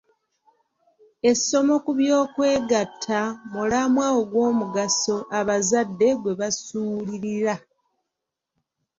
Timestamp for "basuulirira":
6.39-7.55